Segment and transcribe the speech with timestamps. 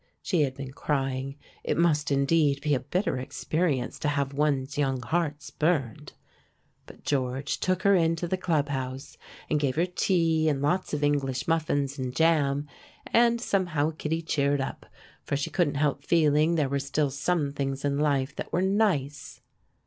[0.23, 1.35] She had been crying.
[1.63, 6.13] It must indeed be a bitter experience to have one's young heart spurned!
[6.87, 9.15] But George took her into the club house
[9.47, 12.67] and gave her tea and lots of English muffins and jam,
[13.05, 14.87] and somehow Kittie cheered up,
[15.23, 19.39] for she couldn't help feeling there were still some things in life that were nice.